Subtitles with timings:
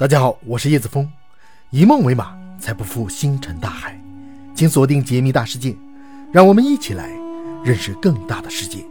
[0.00, 1.06] 大家好，我是叶子峰，
[1.68, 4.00] 以梦为马，才不负星辰大海。
[4.54, 5.76] 请锁定解密大世界，
[6.32, 7.10] 让我们一起来
[7.62, 8.82] 认识更大的世界。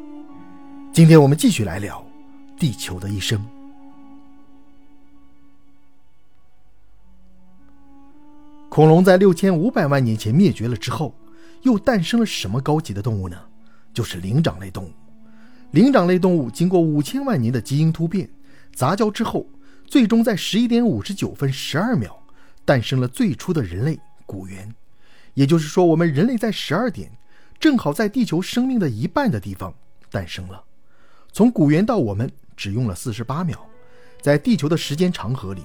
[0.94, 2.06] 今天我们继续来聊
[2.60, 3.44] 地球的一生。
[8.70, 11.16] 恐龙在六千五百万年前灭绝了之后，
[11.64, 13.36] 又诞生了什么高级的动物呢？
[13.96, 14.92] 就是灵长类动物。
[15.72, 18.30] 灵长类动物经过五千万年的基因突变、
[18.76, 19.48] 杂交之后。
[19.90, 22.16] 最终在十一点五十九分十二秒，
[22.64, 24.72] 诞生了最初的人类古猿。
[25.34, 27.12] 也就是说，我们人类在十二点，
[27.60, 29.74] 正好在地球生命的一半的地方
[30.12, 30.64] 诞生了。
[31.32, 33.66] 从古猿到我们只用了四十八秒，
[34.22, 35.64] 在地球的时间长河里，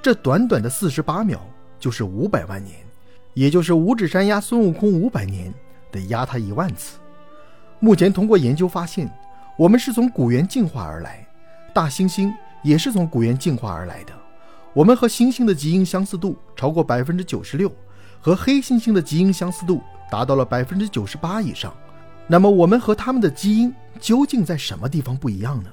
[0.00, 1.44] 这短短的四十八秒
[1.80, 2.76] 就是五百万年，
[3.32, 5.52] 也就是五指山压孙悟空五百年
[5.90, 6.96] 得压他一万次。
[7.80, 9.10] 目前通过研究发现，
[9.58, 11.26] 我们是从古猿进化而来，
[11.74, 12.32] 大猩猩。
[12.64, 14.12] 也是从古猿进化而来的。
[14.72, 17.70] 我们和猩猩的基因相似度超过百分之九十六，
[18.20, 21.72] 和黑猩猩的基因相似度达到了百分之九十八以上。
[22.26, 25.70] 那么，我们和它们的基因究竟在什么地方不一样呢？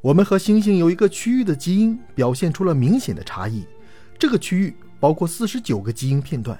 [0.00, 3.64] 我们和猩猩有一个区域的基因表现出了明显的差异。
[4.18, 6.56] 这个区域包括四十九个基因片段，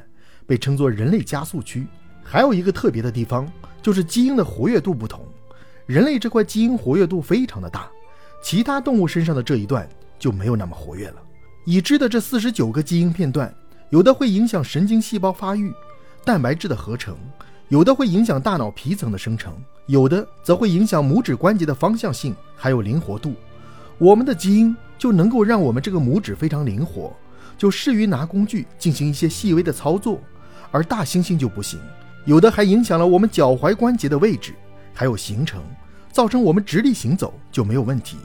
[0.46, 1.86] 被称作人类加速区。
[2.22, 3.46] 还有一个特别的地方，
[3.82, 5.20] 就是基因的活跃度不同。
[5.84, 7.88] 人类这块基因活跃度非常的大。
[8.44, 11.16] 其他动物身上的这一段就没有那么活跃了。
[11.64, 13.52] 已知的这四十九个基因片段，
[13.88, 15.72] 有的会影响神经细胞发育、
[16.26, 17.16] 蛋白质的合成，
[17.70, 19.54] 有的会影响大脑皮层的生成，
[19.86, 23.32] 有的则会影响拇指关节的方向性还有灵活度。
[23.96, 27.16] 我们的基因就能够让我们这个拇指非常灵活，
[27.56, 30.20] 就适于拿工具进行一些细微的操作，
[30.70, 31.80] 而大猩猩就不行，
[32.26, 34.52] 有的还影响了我们脚踝关节的位置
[34.92, 35.62] 还有形成，
[36.12, 38.18] 造成我们直立行走就没有问题。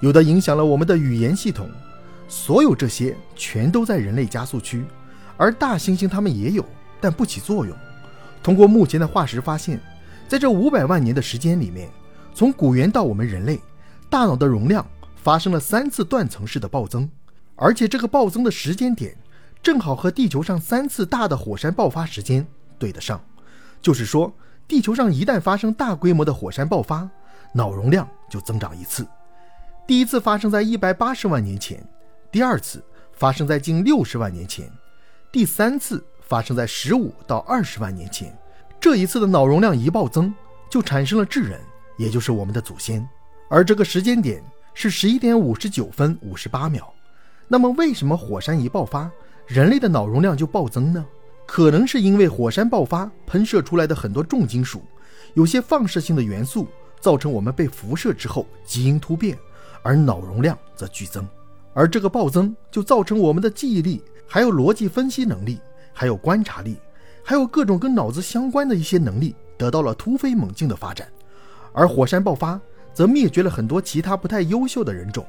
[0.00, 1.70] 有的影响了我们的语言系统，
[2.28, 4.84] 所有这些全都在人类加速区，
[5.36, 6.64] 而大猩猩它们也有，
[7.00, 7.76] 但不起作用。
[8.42, 9.80] 通过目前的化石发现，
[10.28, 11.88] 在这五百万年的时间里面，
[12.34, 13.58] 从古猿到我们人类，
[14.10, 14.86] 大脑的容量
[15.16, 17.08] 发生了三次断层式的暴增，
[17.56, 19.16] 而且这个暴增的时间点
[19.62, 22.46] 正好和地球上三次大的火山爆发时间
[22.78, 23.18] 对得上，
[23.80, 24.30] 就是说，
[24.68, 27.08] 地球上一旦发生大规模的火山爆发，
[27.54, 29.06] 脑容量就增长一次。
[29.86, 31.86] 第一次发生在一百八十万年前，
[32.32, 34.66] 第二次发生在近六十万年前，
[35.30, 38.34] 第三次发生在十五到二十万年前。
[38.80, 40.34] 这一次的脑容量一暴增，
[40.70, 41.60] 就产生了智人，
[41.98, 43.06] 也就是我们的祖先。
[43.50, 44.42] 而这个时间点
[44.72, 46.90] 是十一点五十九分五十八秒。
[47.46, 49.10] 那么，为什么火山一爆发，
[49.46, 51.04] 人类的脑容量就暴增呢？
[51.44, 54.82] 可能是因为火山爆发喷射出来的很多重金属，
[55.34, 56.66] 有些放射性的元素，
[57.02, 59.36] 造成我们被辐射之后基因突变。
[59.84, 61.28] 而脑容量则剧增，
[61.74, 65.60] 而这个暴增就造成我们的记忆力、还有逻辑分析能力、
[65.92, 66.78] 还有观察力、
[67.22, 71.06] 还有各种跟脑子相关的一些能力得到了突飞猛进的发展。
[71.74, 72.58] 而火山爆发
[72.94, 75.26] 则灭绝了很多其他不太优秀的人种。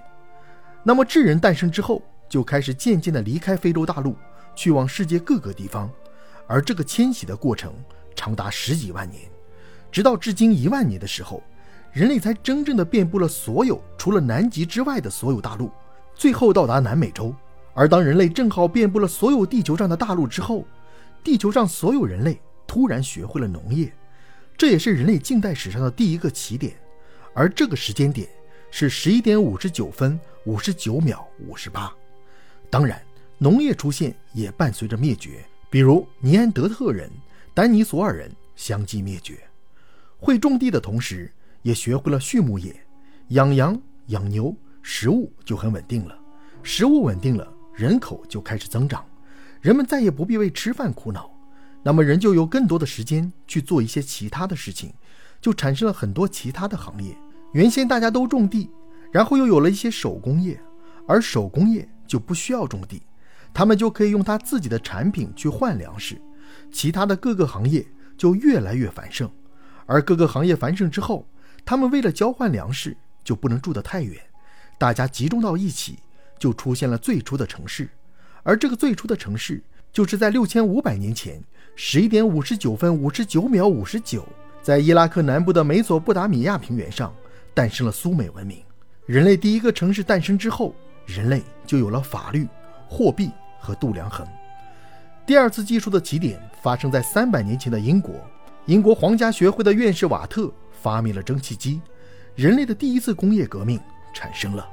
[0.84, 4.16] 那么智人诞生之后，就开始渐渐地离开非洲大陆，
[4.56, 5.92] 去往世界各个地方。
[6.48, 7.74] 而这个迁徙的过程
[8.16, 9.24] 长达十几万年，
[9.92, 11.44] 直到至今一万年的时候。
[11.96, 15.72] 人类才真正的遍布了所有除了南极之外的所有大陆，
[16.14, 17.34] 最后到达南美洲。
[17.74, 20.66] 而当人类正好遍布了所有地球上的大陆之后，
[21.24, 23.94] 地球上所有人类突然学会了农业，
[24.58, 26.74] 这也是人类近代史上的第一个起点。
[27.34, 28.28] 而这个时间点
[28.72, 31.90] 是十一点五十九分五十九秒五十八。
[32.70, 33.02] 当然，
[33.38, 37.10] 农业出现也伴随着灭绝，比如尼安德特人、
[37.54, 39.40] 丹尼索尔人相继灭绝。
[40.18, 41.32] 会种地的同时。
[41.66, 42.80] 也学会了畜牧业，
[43.30, 43.76] 养羊、
[44.10, 46.16] 养牛，食物就很稳定了。
[46.62, 49.04] 食物稳定了，人口就开始增长，
[49.62, 51.28] 人们再也不必为吃饭苦恼，
[51.82, 54.94] 那么人就有更多的时间去做一些其他的事情，
[55.42, 57.18] 就产生了很多其他的行业。
[57.54, 58.70] 原先大家都种地，
[59.12, 60.62] 然后又有了一些手工业，
[61.08, 63.02] 而手工业就不需要种地，
[63.52, 66.22] 他们就可以用他自己的产品去换粮食。
[66.72, 67.84] 其他的各个行业
[68.16, 69.28] 就越来越繁盛，
[69.88, 71.28] 而各个行业繁盛之后。
[71.66, 74.22] 他们为了交换粮食，就不能住得太远，
[74.78, 75.98] 大家集中到一起，
[76.38, 77.90] 就出现了最初的城市。
[78.44, 81.42] 而这个最初的城市，就是在六千五百年前
[81.76, 84.24] 十一点五十九分五十九秒五十九，
[84.62, 87.12] 在伊拉克南部的美索不达米亚平原上
[87.56, 88.64] 诞生了苏美文明。
[89.08, 90.76] 人类第一个城市诞生之后，
[91.08, 92.48] 人类就有了法律、
[92.88, 94.28] 货币和度量衡。
[95.26, 98.14] 第二次技术的起点发生在三百年前的英国，
[98.66, 100.52] 英国皇家学会的院士瓦特。
[100.82, 101.82] 发明了蒸汽机，
[102.36, 103.80] 人类的第一次工业革命
[104.14, 104.70] 产生了。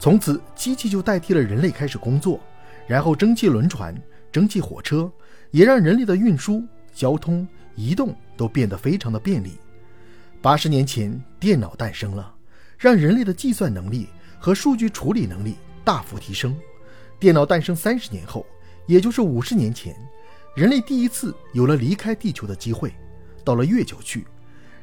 [0.00, 2.40] 从此，机器就代替了人类开始工作，
[2.88, 3.94] 然后蒸汽轮船、
[4.32, 5.08] 蒸汽火车
[5.52, 6.60] 也让人类的运输、
[6.92, 7.46] 交通、
[7.76, 9.52] 移动都变得非常的便利。
[10.42, 12.34] 八十年前，电脑诞生了，
[12.76, 14.08] 让人类的计算能力
[14.40, 15.54] 和数据处理能力
[15.84, 16.52] 大幅提升。
[17.20, 18.44] 电脑诞生三十年后，
[18.88, 19.94] 也就是五十年前，
[20.56, 22.92] 人类第一次有了离开地球的机会，
[23.44, 24.26] 到了月球去。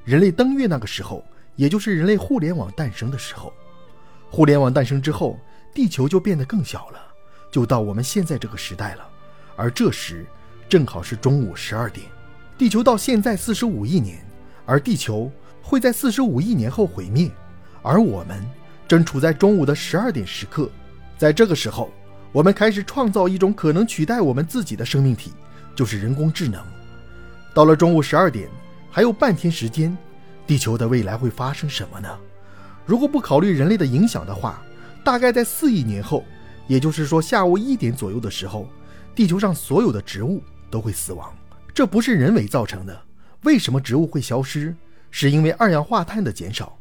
[0.05, 1.25] 人类登月那个时候，
[1.55, 3.51] 也就是人类互联网诞生的时候。
[4.29, 5.39] 互联网诞生之后，
[5.73, 6.99] 地球就变得更小了，
[7.51, 9.09] 就到我们现在这个时代了。
[9.55, 10.25] 而这时
[10.69, 12.05] 正好是中午十二点。
[12.57, 14.25] 地球到现在四十五亿年，
[14.65, 15.31] 而地球。
[15.63, 17.31] 会在四十五亿年后毁灭，
[17.81, 18.43] 而我们
[18.89, 20.69] 正处在中午的十二点时刻。
[21.17, 21.93] 在这个时候，
[22.33, 25.31] 我们开始创造一种可能取代我们自己的生命体，
[25.73, 26.61] 就是人工智能。
[27.53, 28.49] 到了中午十二点，
[28.89, 29.95] 还有半天时间，
[30.47, 32.07] 地球的未来会发生什么呢？
[32.85, 34.63] 如果不考虑人类的影响的话，
[35.03, 36.23] 大概在四亿年后，
[36.65, 38.67] 也就是说下午一点左右的时候，
[39.13, 41.29] 地球上所有的植物都会死亡。
[41.73, 43.01] 这不是人为造成的。
[43.43, 44.73] 为什么植物会消失？
[45.09, 46.77] 是因为二氧化碳的减少，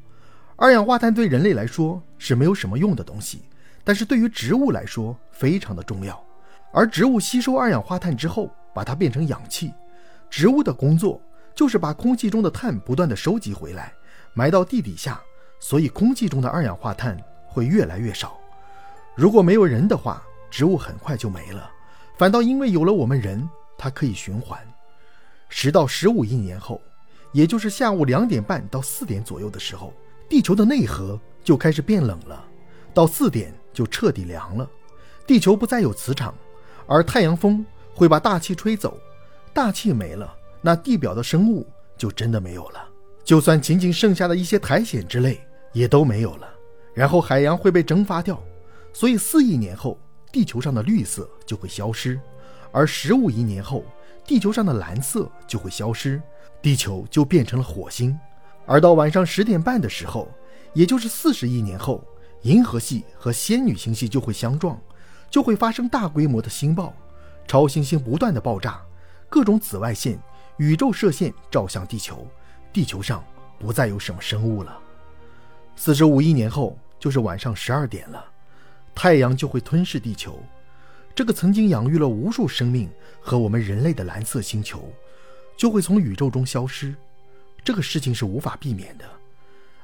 [0.54, 3.42] 二氧化碳对人类来说是没有什么用的东西，
[3.82, 6.22] 但是对于植物来说非常的重要。
[6.72, 9.72] 而植物吸收二氧化碳之后，把它变成氧气。
[10.30, 11.20] 植物的工作
[11.54, 13.92] 就是把空气中的碳不断的收集回来，
[14.32, 15.20] 埋到地底下，
[15.58, 18.38] 所以空气中的二氧化碳会越来越少。
[19.16, 21.70] 如果没有人的话，植物很快就没了。
[22.16, 23.46] 反倒因为有了我们人，
[23.76, 24.58] 它可以循环。
[25.48, 26.80] 十到十五亿年后。
[27.32, 29.94] 也就是下午两点半到四点左右的时候，
[30.28, 32.44] 地球的内核就开始变冷了，
[32.92, 34.68] 到四点就彻底凉了。
[35.28, 36.34] 地球不再有磁场，
[36.88, 38.98] 而太阳风会把大气吹走，
[39.52, 41.66] 大气没了，那地表的生物
[41.96, 42.88] 就真的没有了。
[43.24, 45.40] 就算仅仅剩下的一些苔藓之类
[45.72, 46.48] 也都没有了。
[46.94, 48.42] 然后海洋会被蒸发掉，
[48.92, 49.98] 所以四亿年后
[50.32, 52.20] 地球上的绿色就会消失，
[52.72, 53.84] 而十五亿年后
[54.26, 56.20] 地球上的蓝色就会消失。
[56.62, 58.18] 地球就变成了火星，
[58.66, 60.28] 而到晚上十点半的时候，
[60.74, 62.04] 也就是四十亿年后，
[62.42, 64.78] 银河系和仙女星系就会相撞，
[65.30, 66.92] 就会发生大规模的星爆，
[67.46, 68.78] 超新星不断的爆炸，
[69.30, 70.20] 各种紫外线、
[70.58, 72.26] 宇宙射线照向地球，
[72.72, 73.24] 地球上
[73.58, 74.78] 不再有什么生物了。
[75.76, 78.22] 四十五亿年后就是晚上十二点了，
[78.94, 80.38] 太阳就会吞噬地球，
[81.14, 82.90] 这个曾经养育了无数生命
[83.20, 84.92] 和我们人类的蓝色星球。
[85.56, 86.94] 就会从宇宙中消失，
[87.62, 89.04] 这个事情是无法避免的。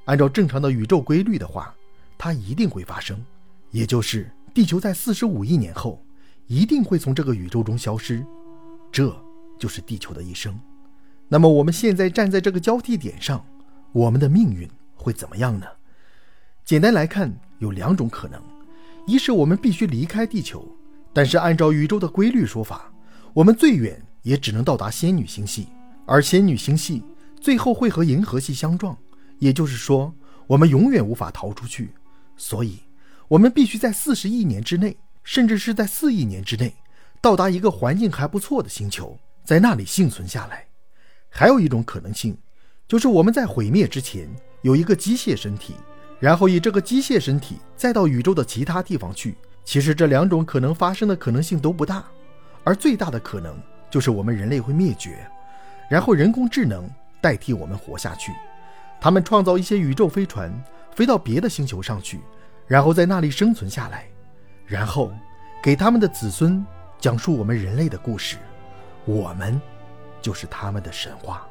[0.06, 1.74] 按照正常的宇宙规律的话，
[2.16, 3.22] 它一定会发生，
[3.70, 6.02] 也就是地球在四十五亿年后
[6.46, 8.24] 一定会从这个宇宙中消失，
[8.90, 9.14] 这
[9.58, 10.58] 就是地球的一生。
[11.28, 13.44] 那么我们现在站在这个交替点上，
[13.92, 15.66] 我们的命运会怎么样呢？
[16.64, 18.40] 简单来看，有两种可能：
[19.06, 20.66] 一是我们必须离开地球，
[21.12, 22.92] 但是按照宇宙的规律说法，
[23.32, 24.00] 我们最远。
[24.22, 25.68] 也只能到达仙女星系，
[26.04, 27.00] 而仙女星系
[27.40, 28.98] 最后会和银河系相撞，
[29.38, 30.12] 也就是说，
[30.48, 31.92] 我们永远无法逃出去。
[32.36, 32.80] 所以，
[33.28, 36.74] 我们必须在四十亿年之内，甚至是在四亿年之内，
[37.20, 39.16] 到达一个环境还不错的星球，
[39.46, 40.66] 在那里幸存下来。
[41.30, 42.36] 还有一种可能性，
[42.88, 44.28] 就是我们在毁灭之前
[44.62, 45.74] 有一个机械身体，
[46.18, 49.36] 然后以这个机械身体再到宇宙的其他地方去。
[49.64, 52.04] 其实这两种可能发生的可能性都不大，
[52.64, 53.56] 而最大的可能。
[53.88, 55.16] 就是我们人类会灭绝，
[55.88, 58.32] 然后人工智能代替我们活下去。
[59.00, 60.52] 他们创造一些宇宙飞船，
[60.92, 62.20] 飞到别的星球上去，
[62.66, 64.06] 然后在那里生存下来，
[64.66, 65.12] 然后
[65.62, 66.66] 给他们的子孙
[66.98, 68.36] 讲述我们人类的故事。
[69.06, 69.58] 我们
[70.20, 71.46] 就是他们的神话。